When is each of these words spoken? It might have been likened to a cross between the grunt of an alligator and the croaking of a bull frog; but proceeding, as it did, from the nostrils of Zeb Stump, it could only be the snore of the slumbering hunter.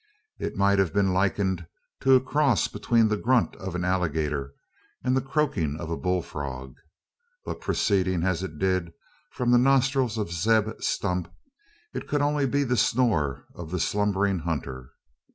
It 0.39 0.55
might 0.55 0.79
have 0.79 0.95
been 0.95 1.13
likened 1.13 1.67
to 1.99 2.15
a 2.15 2.19
cross 2.19 2.67
between 2.67 3.07
the 3.07 3.17
grunt 3.17 3.55
of 3.57 3.75
an 3.75 3.85
alligator 3.85 4.55
and 5.03 5.15
the 5.15 5.21
croaking 5.21 5.77
of 5.79 5.91
a 5.91 5.95
bull 5.95 6.23
frog; 6.23 6.73
but 7.45 7.61
proceeding, 7.61 8.23
as 8.23 8.41
it 8.41 8.57
did, 8.57 8.93
from 9.31 9.51
the 9.51 9.59
nostrils 9.59 10.17
of 10.17 10.31
Zeb 10.33 10.69
Stump, 10.81 11.31
it 11.93 12.07
could 12.07 12.23
only 12.23 12.47
be 12.47 12.63
the 12.63 12.77
snore 12.77 13.45
of 13.53 13.69
the 13.69 13.79
slumbering 13.79 14.39
hunter. 14.39 14.89